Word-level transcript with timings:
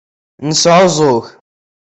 Nesɛuẓẓug. 0.47 1.23